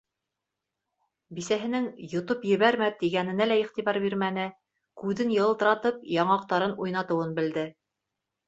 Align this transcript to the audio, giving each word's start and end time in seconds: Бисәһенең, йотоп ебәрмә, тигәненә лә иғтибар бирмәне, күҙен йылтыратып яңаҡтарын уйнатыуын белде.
Бисәһенең, 1.39 1.83
йотоп 2.07 2.47
ебәрмә, 2.51 2.87
тигәненә 3.03 3.47
лә 3.51 3.59
иғтибар 3.65 4.01
бирмәне, 4.07 4.49
күҙен 5.03 5.35
йылтыратып 5.37 6.01
яңаҡтарын 6.17 6.75
уйнатыуын 6.87 7.39
белде. 7.43 7.69